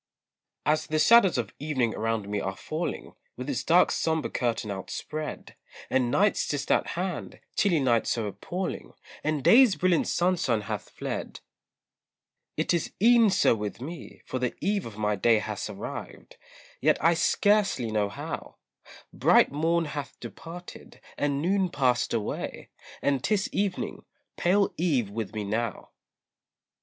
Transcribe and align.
As 0.65 0.87
the 0.87 0.97
shadows 0.97 1.37
of 1.37 1.53
evening 1.59 1.93
around 1.93 2.27
me 2.27 2.41
are 2.41 2.55
falling, 2.57 3.13
With 3.37 3.47
its 3.47 3.63
dark 3.63 3.91
sombre 3.91 4.31
curtain 4.31 4.71
outspread, 4.71 5.55
And 5.91 6.09
night's 6.09 6.47
just 6.47 6.71
at 6.71 6.87
hand, 6.97 7.39
chilly 7.55 7.79
night 7.79 8.07
so 8.07 8.25
appalling, 8.25 8.93
And 9.23 9.43
day's 9.43 9.75
brilliant 9.75 10.07
sunshine 10.07 10.61
hath 10.61 10.89
fled, 10.89 11.41
It 12.57 12.73
is 12.73 12.93
e'en 12.99 13.29
so 13.29 13.53
with 13.53 13.79
me, 13.79 14.23
for 14.25 14.39
the 14.39 14.55
eve 14.59 14.87
of 14.87 14.97
my 14.97 15.15
day 15.15 15.37
Has 15.37 15.69
arrived, 15.69 16.35
yet 16.81 16.97
I 16.99 17.13
scarcely 17.13 17.91
know 17.91 18.09
how; 18.09 18.55
Bright 19.13 19.51
morn 19.51 19.85
hath 19.85 20.19
departed, 20.19 20.99
and 21.15 21.43
noon 21.43 21.69
passed 21.69 22.11
away, 22.11 22.69
And 23.03 23.23
'tis 23.23 23.53
evening, 23.53 24.03
pale 24.35 24.73
eve 24.79 25.11
with 25.11 25.35
me 25.35 25.43
now. 25.43 25.91